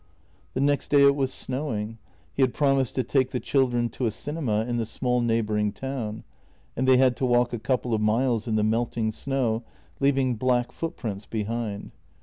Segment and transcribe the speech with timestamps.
[0.55, 1.99] The next day it was snowing;
[2.33, 6.23] he had promised to take the children to a cinema in the small neighbouring town,
[6.75, 9.61] and they had to walk a couple of miles in the melting snow,
[9.99, 11.91] leaving black footprints behind.